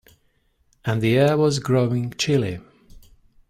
[0.83, 2.59] And the air was growing chilly.